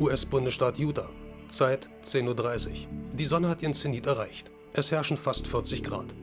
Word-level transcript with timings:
US-Bundesstaat 0.00 0.78
Utah. 0.78 1.10
Zeit 1.50 1.90
10.30 2.04 2.68
Uhr. 2.68 2.74
Die 3.12 3.26
Sonne 3.26 3.50
hat 3.50 3.60
ihren 3.60 3.74
Zenit 3.74 4.06
erreicht. 4.06 4.50
Es 4.72 4.90
herrschen 4.90 5.18
fast 5.18 5.46
40 5.46 5.84
Grad. 5.84 6.14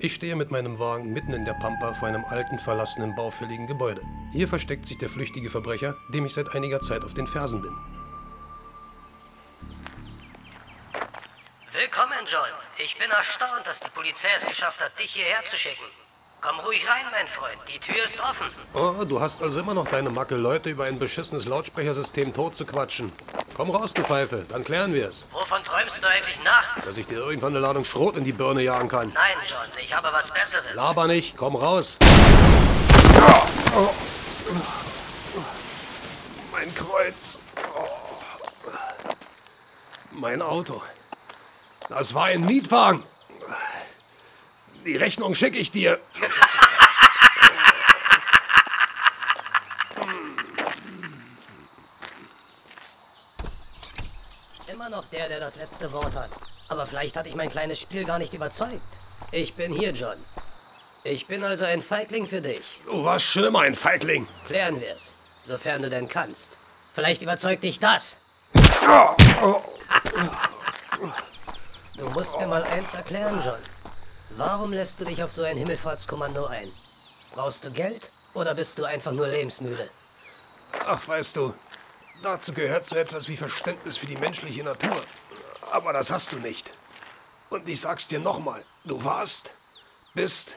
Ich 0.00 0.14
stehe 0.14 0.34
mit 0.34 0.50
meinem 0.50 0.80
Wagen 0.80 1.12
mitten 1.12 1.32
in 1.32 1.44
der 1.44 1.54
Pampa 1.54 1.94
vor 1.94 2.08
einem 2.08 2.24
alten, 2.24 2.58
verlassenen, 2.58 3.14
baufälligen 3.14 3.68
Gebäude. 3.68 4.02
Hier 4.32 4.48
versteckt 4.48 4.86
sich 4.86 4.98
der 4.98 5.08
flüchtige 5.08 5.48
Verbrecher, 5.50 5.94
dem 6.12 6.26
ich 6.26 6.34
seit 6.34 6.52
einiger 6.54 6.80
Zeit 6.80 7.04
auf 7.04 7.14
den 7.14 7.28
Fersen 7.28 7.62
bin. 7.62 7.72
Willkommen, 11.72 12.26
John. 12.26 12.48
Ich 12.82 12.98
bin 12.98 13.08
erstaunt, 13.08 13.66
dass 13.66 13.78
die 13.78 13.90
Polizei 13.90 14.28
es 14.36 14.46
geschafft 14.46 14.80
hat, 14.80 14.98
dich 14.98 15.12
hierher 15.12 15.44
zu 15.44 15.56
schicken. 15.56 15.84
Komm 16.40 16.60
ruhig 16.60 16.86
rein, 16.88 17.04
mein 17.10 17.26
Freund. 17.26 17.58
Die 17.68 17.78
Tür 17.78 18.04
ist 18.04 18.18
offen. 18.20 18.46
Oh, 18.74 19.04
du 19.04 19.20
hast 19.20 19.42
also 19.42 19.58
immer 19.58 19.74
noch 19.74 19.88
deine 19.88 20.10
Macke, 20.10 20.36
Leute 20.36 20.70
über 20.70 20.84
ein 20.84 20.98
beschissenes 20.98 21.46
Lautsprechersystem 21.46 22.32
tot 22.32 22.54
zu 22.54 22.64
quatschen. 22.64 23.12
Komm 23.56 23.70
raus, 23.70 23.94
du 23.94 24.02
Pfeife, 24.02 24.44
dann 24.48 24.62
klären 24.62 24.92
wir 24.92 25.08
es. 25.08 25.26
Wovon 25.32 25.64
träumst 25.64 26.02
du 26.02 26.06
eigentlich 26.06 26.42
nachts? 26.44 26.84
Dass 26.84 26.96
ich 26.98 27.06
dir 27.06 27.18
irgendwann 27.18 27.52
eine 27.52 27.60
Ladung 27.60 27.84
Schrot 27.84 28.16
in 28.16 28.24
die 28.24 28.32
Birne 28.32 28.62
jagen 28.62 28.88
kann. 28.88 29.12
Nein, 29.14 29.36
John, 29.48 29.66
ich 29.82 29.92
habe 29.92 30.08
was 30.12 30.30
Besseres. 30.30 30.74
Laber 30.74 31.06
nicht, 31.06 31.36
komm 31.36 31.56
raus. 31.56 31.96
Mein 36.52 36.74
Kreuz. 36.74 37.38
Oh. 37.74 37.88
Mein 40.12 40.42
Auto. 40.42 40.82
Das 41.88 42.14
war 42.14 42.26
ein 42.26 42.44
Mietwagen. 42.44 43.02
Die 44.86 44.96
Rechnung 44.96 45.34
schicke 45.34 45.58
ich 45.58 45.72
dir. 45.72 45.98
Immer 54.68 54.88
noch 54.88 55.04
der, 55.06 55.28
der 55.28 55.40
das 55.40 55.56
letzte 55.56 55.90
Wort 55.90 56.14
hat. 56.14 56.30
Aber 56.68 56.86
vielleicht 56.86 57.16
hatte 57.16 57.28
ich 57.28 57.34
mein 57.34 57.50
kleines 57.50 57.80
Spiel 57.80 58.04
gar 58.04 58.20
nicht 58.20 58.32
überzeugt. 58.32 58.80
Ich 59.32 59.54
bin 59.54 59.72
hier, 59.72 59.90
John. 59.90 60.16
Ich 61.02 61.26
bin 61.26 61.42
also 61.42 61.64
ein 61.64 61.82
Feigling 61.82 62.28
für 62.28 62.40
dich. 62.40 62.80
Du 62.84 63.04
warst 63.04 63.24
schon 63.24 63.42
immer 63.42 63.62
ein 63.62 63.74
Feigling. 63.74 64.28
Klären 64.46 64.80
wir's. 64.80 65.14
Sofern 65.44 65.82
du 65.82 65.90
denn 65.90 66.08
kannst. 66.08 66.58
Vielleicht 66.94 67.22
überzeugt 67.22 67.64
dich 67.64 67.80
das. 67.80 68.18
Du 71.96 72.08
musst 72.10 72.38
mir 72.38 72.46
mal 72.46 72.62
eins 72.62 72.94
erklären, 72.94 73.42
John. 73.44 73.60
Warum 74.36 74.72
lässt 74.72 75.00
du 75.00 75.06
dich 75.06 75.22
auf 75.22 75.32
so 75.32 75.42
ein 75.44 75.56
Himmelfahrtskommando 75.56 76.44
ein? 76.46 76.70
Brauchst 77.32 77.64
du 77.64 77.70
Geld 77.70 78.10
oder 78.34 78.54
bist 78.54 78.78
du 78.78 78.84
einfach 78.84 79.12
nur 79.12 79.26
lebensmüde? 79.28 79.88
Ach, 80.84 81.08
weißt 81.08 81.36
du, 81.36 81.54
dazu 82.22 82.52
gehört 82.52 82.84
so 82.84 82.96
etwas 82.96 83.28
wie 83.28 83.36
Verständnis 83.36 83.96
für 83.96 84.06
die 84.06 84.16
menschliche 84.16 84.62
Natur. 84.62 84.96
Aber 85.72 85.94
das 85.94 86.10
hast 86.10 86.32
du 86.32 86.36
nicht. 86.36 86.70
Und 87.48 87.66
ich 87.66 87.80
sag's 87.80 88.08
dir 88.08 88.20
nochmal, 88.20 88.62
du 88.84 89.02
warst, 89.02 89.54
bist 90.12 90.56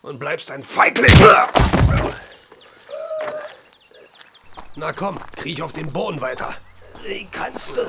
und 0.00 0.18
bleibst 0.18 0.50
ein 0.50 0.64
Feigling. 0.64 1.12
Na 4.76 4.94
komm, 4.94 5.20
kriech 5.36 5.60
auf 5.60 5.74
den 5.74 5.92
Boden 5.92 6.22
weiter. 6.22 6.56
Wie 7.02 7.26
kannst 7.30 7.76
du? 7.76 7.86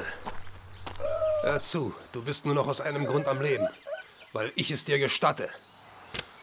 Hör 1.43 1.61
zu, 1.61 1.93
du 2.11 2.21
bist 2.21 2.45
nur 2.45 2.55
noch 2.55 2.67
aus 2.67 2.81
einem 2.81 3.05
Grund 3.05 3.27
am 3.27 3.39
Leben. 3.39 3.67
Weil 4.35 4.51
ich 4.57 4.69
es 4.69 4.83
dir 4.83 4.99
gestatte. 4.99 5.49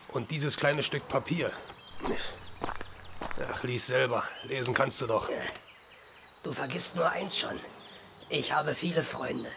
Und 0.08 0.30
dieses 0.30 0.56
kleine 0.56 0.82
Stück 0.82 1.06
Papier. 1.08 1.52
Ach, 3.52 3.62
lies 3.64 3.86
selber. 3.86 4.24
Lesen 4.44 4.72
kannst 4.72 5.02
du 5.02 5.06
doch. 5.06 5.28
Du 6.42 6.54
vergisst 6.54 6.96
nur 6.96 7.10
eins 7.10 7.36
schon. 7.36 7.60
Ich 8.30 8.50
habe 8.50 8.74
viele 8.74 9.02
Freunde. 9.02 9.50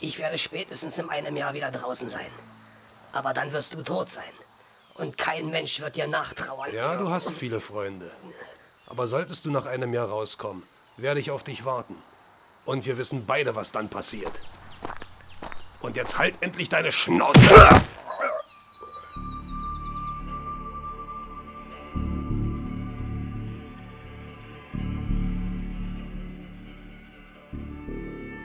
Ich 0.00 0.18
werde 0.18 0.36
spätestens 0.36 0.98
in 0.98 1.08
einem 1.10 1.36
Jahr 1.36 1.54
wieder 1.54 1.70
draußen 1.70 2.08
sein. 2.08 2.32
Aber 3.12 3.32
dann 3.32 3.52
wirst 3.52 3.72
du 3.72 3.82
tot 3.84 4.10
sein. 4.10 4.34
Und 4.94 5.16
kein 5.16 5.48
Mensch 5.48 5.78
wird 5.78 5.94
dir 5.94 6.08
nachtrauern. 6.08 6.74
Ja, 6.74 6.96
du 6.96 7.08
hast 7.08 7.30
viele 7.30 7.60
Freunde. 7.60 8.10
Aber 8.88 9.06
solltest 9.06 9.44
du 9.44 9.52
nach 9.52 9.66
einem 9.66 9.94
Jahr 9.94 10.08
rauskommen, 10.08 10.64
werde 10.96 11.20
ich 11.20 11.30
auf 11.30 11.44
dich 11.44 11.64
warten. 11.64 11.94
Und 12.64 12.84
wir 12.84 12.96
wissen 12.96 13.26
beide, 13.26 13.54
was 13.54 13.70
dann 13.70 13.88
passiert. 13.88 14.40
Und 15.80 15.96
jetzt 15.96 16.18
halt 16.18 16.34
endlich 16.40 16.68
deine 16.68 16.90
Schnauze! 16.90 17.48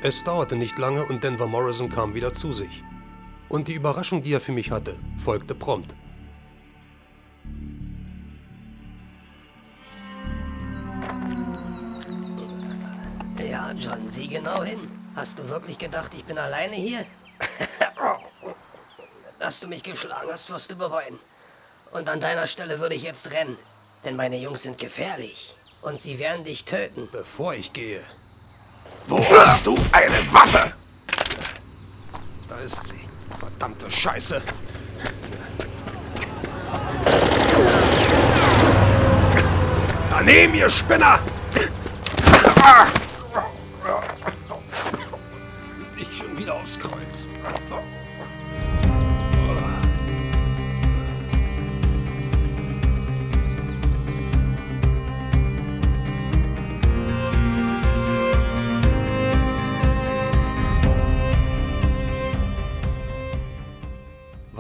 Es 0.05 0.21
dauerte 0.23 0.57
nicht 0.57 0.77
lange 0.77 1.05
und 1.05 1.23
Denver 1.23 1.47
Morrison 1.47 1.89
kam 1.89 2.13
wieder 2.13 2.33
zu 2.33 2.51
sich. 2.51 2.83
Und 3.47 3.69
die 3.69 3.73
Überraschung, 3.73 4.21
die 4.21 4.33
er 4.33 4.41
für 4.41 4.51
mich 4.51 4.69
hatte, 4.69 4.97
folgte 5.17 5.55
prompt. 5.55 5.95
Ja, 13.49 13.71
John, 13.71 14.09
sieh 14.09 14.27
genau 14.27 14.63
hin. 14.63 14.79
Hast 15.15 15.39
du 15.39 15.47
wirklich 15.47 15.77
gedacht, 15.77 16.11
ich 16.17 16.25
bin 16.25 16.37
alleine 16.37 16.75
hier? 16.75 17.05
Dass 19.39 19.59
du 19.59 19.67
mich 19.67 19.83
geschlagen 19.83 20.29
hast, 20.31 20.49
wirst 20.49 20.71
du 20.71 20.75
bereuen. 20.75 21.19
Und 21.91 22.09
an 22.09 22.21
deiner 22.21 22.47
Stelle 22.47 22.79
würde 22.79 22.95
ich 22.95 23.03
jetzt 23.03 23.31
rennen. 23.31 23.57
Denn 24.03 24.15
meine 24.15 24.37
Jungs 24.37 24.63
sind 24.63 24.77
gefährlich. 24.77 25.55
Und 25.81 25.99
sie 25.99 26.17
werden 26.17 26.43
dich 26.43 26.65
töten. 26.65 27.09
Bevor 27.11 27.53
ich 27.53 27.73
gehe. 27.73 28.01
Wo 29.07 29.23
hast 29.25 29.65
du 29.65 29.77
eine 29.91 30.33
Waffe? 30.33 30.73
Da 32.47 32.57
ist 32.59 32.87
sie. 32.87 33.01
Verdammte 33.39 33.91
Scheiße. 33.91 34.41
Daneben, 40.09 40.53
ihr 40.53 40.69
Spinner! 40.69 41.19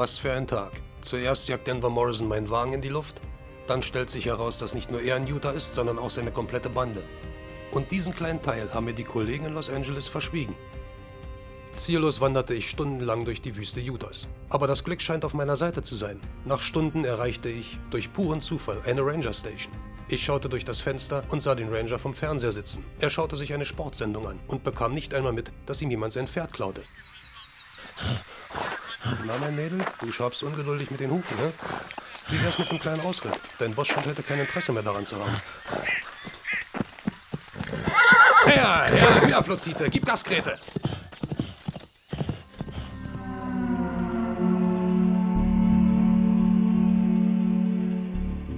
Was 0.03 0.17
für 0.17 0.33
ein 0.33 0.47
Tag. 0.47 0.73
Zuerst 0.99 1.47
jagt 1.47 1.65
Denver 1.65 1.89
Morrison 1.89 2.27
meinen 2.27 2.49
Wagen 2.49 2.73
in 2.73 2.81
die 2.81 2.89
Luft. 2.89 3.21
Dann 3.67 3.81
stellt 3.81 4.09
sich 4.09 4.25
heraus, 4.25 4.57
dass 4.57 4.73
nicht 4.73 4.91
nur 4.91 5.01
er 5.01 5.15
in 5.15 5.27
Utah 5.27 5.51
ist, 5.51 5.75
sondern 5.75 5.97
auch 5.97 6.09
seine 6.09 6.29
komplette 6.29 6.69
Bande. 6.69 7.01
Und 7.71 7.89
diesen 7.89 8.13
kleinen 8.13 8.41
Teil 8.41 8.73
haben 8.73 8.83
mir 8.83 8.93
die 8.93 9.05
Kollegen 9.05 9.45
in 9.45 9.53
Los 9.53 9.69
Angeles 9.69 10.09
verschwiegen. 10.09 10.57
Ziellos 11.71 12.19
wanderte 12.19 12.53
ich 12.53 12.69
stundenlang 12.69 13.23
durch 13.23 13.41
die 13.41 13.55
Wüste 13.55 13.79
Utahs. 13.79 14.27
Aber 14.49 14.67
das 14.67 14.83
Glück 14.83 15.01
scheint 15.01 15.23
auf 15.23 15.33
meiner 15.33 15.55
Seite 15.55 15.83
zu 15.83 15.95
sein. 15.95 16.19
Nach 16.43 16.61
Stunden 16.61 17.05
erreichte 17.05 17.47
ich, 17.47 17.77
durch 17.89 18.11
puren 18.11 18.41
Zufall, 18.41 18.81
eine 18.85 19.05
Ranger 19.05 19.31
Station. 19.31 19.71
Ich 20.09 20.21
schaute 20.21 20.49
durch 20.49 20.65
das 20.65 20.81
Fenster 20.81 21.23
und 21.29 21.41
sah 21.41 21.55
den 21.55 21.73
Ranger 21.73 21.97
vom 21.97 22.13
Fernseher 22.13 22.51
sitzen. 22.51 22.83
Er 22.99 23.09
schaute 23.09 23.37
sich 23.37 23.53
eine 23.53 23.65
Sportsendung 23.65 24.27
an 24.27 24.41
und 24.47 24.65
bekam 24.65 24.93
nicht 24.93 25.13
einmal 25.13 25.31
mit, 25.31 25.53
dass 25.65 25.81
ihm 25.81 25.91
jemand 25.91 26.11
sein 26.11 26.27
Pferd 26.27 26.51
klaute. 26.51 26.83
Na, 29.25 29.33
mein 29.39 29.55
Mädel, 29.55 29.79
du 29.99 30.11
schabst 30.11 30.43
ungeduldig 30.43 30.89
mit 30.91 30.99
den 30.99 31.11
Hufen, 31.11 31.37
ne? 31.37 31.53
Wie 32.29 32.41
wär's 32.43 32.57
mit 32.57 32.71
dem 32.71 32.79
kleinen 32.79 33.01
Ausritt? 33.01 33.39
Dein 33.59 33.73
Boss 33.75 33.87
scheint 33.87 34.07
heute 34.07 34.23
kein 34.23 34.39
Interesse 34.39 34.71
mehr 34.71 34.83
daran 34.83 35.05
zu 35.05 35.17
haben. 35.19 35.35
Her, 38.45 38.85
her, 38.85 39.21
höher, 39.21 39.43
Flutzite, 39.43 39.89
gib 39.89 40.05
Gas, 40.05 40.23
Grete! 40.23 40.57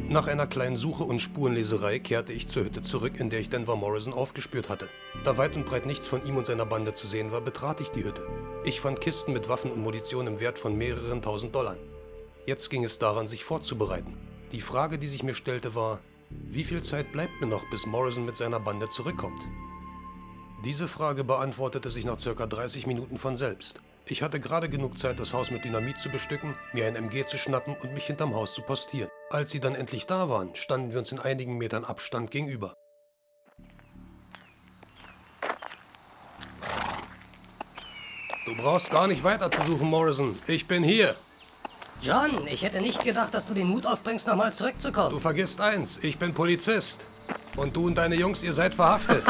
Nach 0.07 0.27
einer 0.27 0.47
kleinen 0.47 0.77
Suche 0.77 1.03
und 1.03 1.19
Spurenleserei 1.19 1.99
kehrte 1.99 2.31
ich 2.31 2.47
zur 2.47 2.63
Hütte 2.63 2.81
zurück, 2.81 3.19
in 3.19 3.29
der 3.29 3.41
ich 3.41 3.49
Denver 3.49 3.75
Morrison 3.75 4.13
aufgespürt 4.13 4.69
hatte. 4.69 4.89
Da 5.25 5.37
weit 5.37 5.55
und 5.55 5.65
breit 5.65 5.87
nichts 5.87 6.05
von 6.05 6.23
ihm 6.23 6.37
und 6.37 6.45
seiner 6.45 6.67
Bande 6.67 6.93
zu 6.93 7.07
sehen 7.07 7.31
war, 7.31 7.41
betrat 7.41 7.81
ich 7.81 7.89
die 7.89 8.03
Hütte. 8.03 8.27
Ich 8.63 8.79
fand 8.79 9.01
Kisten 9.01 9.33
mit 9.33 9.49
Waffen 9.49 9.71
und 9.71 9.81
Munition 9.81 10.27
im 10.27 10.39
Wert 10.39 10.59
von 10.59 10.77
mehreren 10.77 11.23
tausend 11.23 11.55
Dollar. 11.55 11.77
Jetzt 12.45 12.69
ging 12.69 12.83
es 12.83 12.99
daran, 12.99 13.25
sich 13.25 13.43
vorzubereiten. 13.43 14.15
Die 14.51 14.61
Frage, 14.61 14.99
die 14.99 15.07
sich 15.07 15.23
mir 15.23 15.33
stellte, 15.33 15.73
war, 15.73 15.99
wie 16.29 16.63
viel 16.63 16.83
Zeit 16.83 17.11
bleibt 17.11 17.41
mir 17.41 17.47
noch, 17.47 17.67
bis 17.71 17.87
Morrison 17.87 18.23
mit 18.23 18.37
seiner 18.37 18.59
Bande 18.59 18.87
zurückkommt? 18.87 19.41
Diese 20.63 20.87
Frage 20.87 21.23
beantwortete 21.23 21.89
sich 21.89 22.05
nach 22.05 22.19
circa 22.19 22.45
30 22.45 22.85
Minuten 22.85 23.17
von 23.17 23.35
selbst. 23.35 23.81
Ich 24.05 24.21
hatte 24.21 24.39
gerade 24.39 24.69
genug 24.69 24.99
Zeit, 24.99 25.19
das 25.19 25.33
Haus 25.33 25.49
mit 25.49 25.65
Dynamit 25.65 25.97
zu 25.97 26.09
bestücken, 26.09 26.53
mir 26.71 26.85
ein 26.85 26.95
MG 26.95 27.25
zu 27.25 27.37
schnappen 27.37 27.75
und 27.81 27.95
mich 27.95 28.05
hinterm 28.05 28.35
Haus 28.35 28.53
zu 28.53 28.61
postieren. 28.61 29.09
Als 29.31 29.49
sie 29.49 29.59
dann 29.59 29.73
endlich 29.73 30.05
da 30.05 30.29
waren, 30.29 30.53
standen 30.53 30.91
wir 30.91 30.99
uns 30.99 31.11
in 31.11 31.19
einigen 31.19 31.57
Metern 31.57 31.83
Abstand 31.83 32.29
gegenüber. 32.29 32.75
Du 38.45 38.53
brauchst 38.55 38.91
gar 38.91 39.07
nicht 39.07 39.23
weiter 39.23 39.49
zu 39.49 39.59
suchen, 39.63 39.89
Morrison. 39.89 40.37
Ich 40.45 40.67
bin 40.67 40.83
hier. 40.83 41.15
John, 41.99 42.45
ich 42.45 42.61
hätte 42.61 42.79
nicht 42.79 43.03
gedacht, 43.03 43.33
dass 43.33 43.47
du 43.47 43.55
den 43.55 43.67
Mut 43.67 43.87
aufbringst, 43.87 44.27
nochmal 44.27 44.53
zurückzukommen. 44.53 45.09
Du 45.09 45.19
vergisst 45.19 45.59
eins, 45.59 45.97
ich 46.03 46.19
bin 46.19 46.31
Polizist. 46.31 47.07
Und 47.55 47.75
du 47.75 47.87
und 47.87 47.95
deine 47.95 48.13
Jungs, 48.13 48.43
ihr 48.43 48.53
seid 48.53 48.75
verhaftet. 48.75 49.23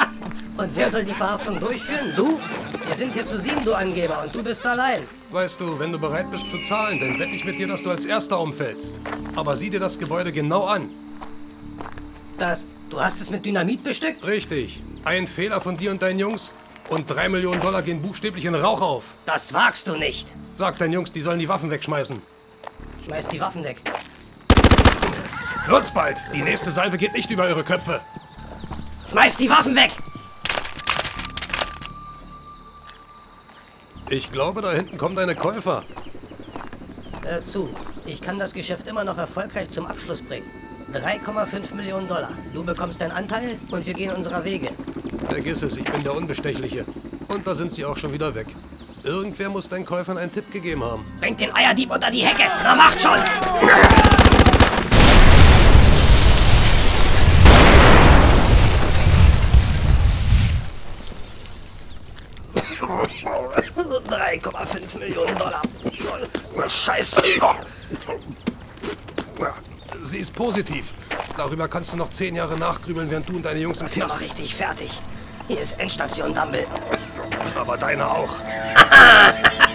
und 0.56 0.74
wer 0.74 0.90
soll 0.90 1.04
die 1.04 1.12
Verhaftung 1.12 1.60
durchführen? 1.60 2.12
Du? 2.16 2.40
Wir 2.84 2.94
sind 2.94 3.12
hier 3.12 3.24
zu 3.24 3.38
sieben, 3.38 3.64
du 3.64 3.74
Angeber, 3.74 4.22
und 4.24 4.34
du 4.34 4.42
bist 4.42 4.66
allein. 4.66 5.04
Weißt 5.30 5.60
du, 5.60 5.78
wenn 5.78 5.92
du 5.92 5.98
bereit 6.00 6.28
bist 6.32 6.50
zu 6.50 6.60
zahlen, 6.62 6.98
dann 6.98 7.16
wette 7.20 7.36
ich 7.36 7.44
mit 7.44 7.60
dir, 7.60 7.68
dass 7.68 7.84
du 7.84 7.90
als 7.90 8.06
Erster 8.06 8.40
umfällst. 8.40 8.98
Aber 9.36 9.56
sieh 9.56 9.70
dir 9.70 9.78
das 9.78 9.96
Gebäude 9.96 10.32
genau 10.32 10.64
an. 10.64 10.90
Das, 12.38 12.66
du 12.90 13.00
hast 13.00 13.20
es 13.20 13.30
mit 13.30 13.44
Dynamit 13.44 13.84
bestückt? 13.84 14.26
Richtig. 14.26 14.82
Ein 15.04 15.28
Fehler 15.28 15.60
von 15.60 15.76
dir 15.76 15.92
und 15.92 16.02
deinen 16.02 16.18
Jungs 16.18 16.52
und 16.88 17.08
drei 17.08 17.28
Millionen 17.28 17.60
Dollar 17.60 17.82
gehen 17.82 18.02
buchstäblich 18.02 18.44
in 18.44 18.54
Rauch 18.54 18.80
auf. 18.80 19.04
Das 19.26 19.52
wagst 19.52 19.86
du 19.86 19.96
nicht. 19.96 20.28
Sag 20.52 20.78
deinen 20.78 20.92
Jungs, 20.92 21.12
die 21.12 21.22
sollen 21.22 21.38
die 21.38 21.48
Waffen 21.48 21.70
wegschmeißen. 21.70 22.20
Schmeiß 23.04 23.28
die 23.28 23.40
Waffen 23.40 23.64
weg. 23.64 23.80
Hört's 25.64 25.90
bald. 25.90 26.16
Die 26.34 26.42
nächste 26.42 26.72
Salve 26.72 26.96
geht 26.96 27.12
nicht 27.12 27.30
über 27.30 27.44
eure 27.44 27.62
Köpfe. 27.62 28.00
Schmeiß 29.10 29.36
die 29.36 29.48
Waffen 29.50 29.74
weg! 29.76 29.90
Ich 34.10 34.32
glaube, 34.32 34.62
da 34.62 34.72
hinten 34.72 34.96
kommt 34.96 35.18
eine 35.18 35.34
Käufer. 35.34 35.82
Hör 37.22 37.42
zu. 37.44 37.68
Ich 38.06 38.22
kann 38.22 38.38
das 38.38 38.54
Geschäft 38.54 38.88
immer 38.88 39.04
noch 39.04 39.18
erfolgreich 39.18 39.68
zum 39.68 39.84
Abschluss 39.84 40.22
bringen. 40.22 40.50
3,5 40.94 41.74
Millionen 41.74 42.08
Dollar. 42.08 42.32
Du 42.54 42.64
bekommst 42.64 43.02
deinen 43.02 43.10
Anteil 43.10 43.58
und 43.70 43.86
wir 43.86 43.92
gehen 43.92 44.10
unserer 44.10 44.42
Wege. 44.44 44.70
Vergiss 45.28 45.62
es, 45.62 45.76
ich 45.76 45.84
bin 45.84 46.02
der 46.02 46.14
Unbestechliche. 46.14 46.86
Und 47.28 47.46
da 47.46 47.54
sind 47.54 47.72
sie 47.72 47.84
auch 47.84 47.96
schon 47.96 48.12
wieder 48.12 48.34
weg. 48.34 48.46
Irgendwer 49.04 49.50
muss 49.50 49.68
deinen 49.68 49.84
Käufern 49.84 50.16
einen 50.16 50.32
Tipp 50.32 50.50
gegeben 50.50 50.82
haben. 50.82 51.04
Bring 51.20 51.36
den 51.36 51.54
Eierdieb 51.54 51.90
unter 51.90 52.10
die 52.10 52.24
Hecke! 52.24 52.44
Na, 52.62 52.74
macht 52.74 53.00
schon! 53.00 53.18
...3,5 64.08 64.98
Millionen 64.98 65.36
Dollar. 65.36 65.62
Scheiße. 66.66 67.16
Sie 70.02 70.18
ist 70.18 70.34
positiv. 70.34 70.92
Darüber 71.36 71.68
kannst 71.68 71.92
du 71.92 71.96
noch 71.96 72.10
zehn 72.10 72.34
Jahre 72.34 72.58
nachgrübeln, 72.58 73.10
während 73.10 73.28
du 73.28 73.36
und 73.36 73.42
deine 73.42 73.60
Jungs 73.60 73.80
im 73.80 73.90
Knast... 73.90 74.16
Ich 74.20 74.30
richtig 74.30 74.54
fertig. 74.54 75.00
Hier 75.48 75.60
ist 75.60 75.80
Endstation 75.80 76.34
Dumble. 76.34 76.66
Aber 77.58 77.78
deine 77.78 78.06
auch. 78.06 78.36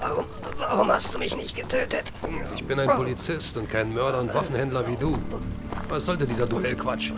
Warum, 0.00 0.24
warum 0.58 0.88
hast 0.92 1.14
du 1.14 1.18
mich 1.18 1.36
nicht 1.36 1.56
getötet? 1.56 2.04
Ich 2.54 2.64
bin 2.64 2.78
ein 2.78 2.88
Polizist 2.88 3.56
und 3.56 3.70
kein 3.70 3.92
Mörder 3.94 4.20
und 4.20 4.34
Waffenhändler 4.34 4.86
wie 4.86 4.96
du. 4.96 5.18
Was 5.88 6.06
sollte 6.06 6.26
dieser 6.26 6.46
Duellquatsch? 6.46 7.12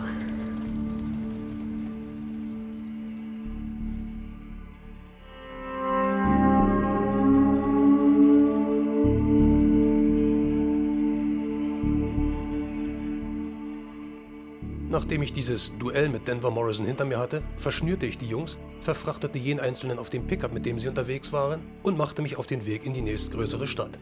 Nachdem 14.97 15.21
ich 15.21 15.31
dieses 15.31 15.77
Duell 15.77 16.09
mit 16.09 16.27
Denver 16.27 16.49
Morrison 16.49 16.87
hinter 16.87 17.05
mir 17.05 17.19
hatte, 17.19 17.43
verschnürte 17.55 18.07
ich 18.07 18.17
die 18.17 18.25
Jungs, 18.25 18.57
verfrachtete 18.81 19.37
jeden 19.37 19.59
einzelnen 19.59 19.99
auf 19.99 20.09
dem 20.09 20.25
Pickup, 20.25 20.51
mit 20.51 20.65
dem 20.65 20.79
sie 20.79 20.87
unterwegs 20.87 21.31
waren, 21.31 21.61
und 21.83 21.99
machte 21.99 22.23
mich 22.23 22.35
auf 22.35 22.47
den 22.47 22.65
Weg 22.65 22.83
in 22.83 22.95
die 22.95 23.03
nächstgrößere 23.03 23.67
Stadt. 23.67 23.99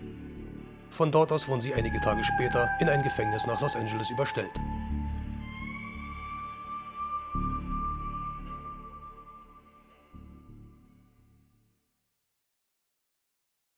Von 0.89 1.11
dort 1.11 1.33
aus 1.33 1.49
wurden 1.49 1.59
sie 1.59 1.73
einige 1.73 1.99
Tage 1.99 2.23
später 2.23 2.69
in 2.79 2.87
ein 2.87 3.03
Gefängnis 3.03 3.45
nach 3.45 3.59
Los 3.59 3.75
Angeles 3.75 4.09
überstellt. 4.09 4.53